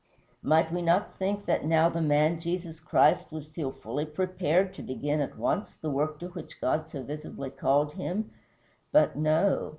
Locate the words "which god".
6.29-6.89